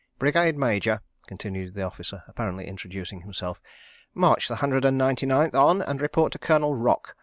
"Brigade 0.17 0.57
Major," 0.57 1.01
continued 1.27 1.75
the 1.75 1.83
officer, 1.83 2.23
apparently 2.27 2.65
introducing 2.65 3.21
himself. 3.21 3.61
"March 4.15 4.47
the 4.47 4.55
Hundred 4.55 4.83
and 4.83 4.97
Ninety 4.97 5.27
Ninth 5.27 5.53
on 5.53 5.83
and 5.83 6.01
report 6.01 6.31
to 6.31 6.39
Colonel 6.39 6.73
Rock. 6.73 7.15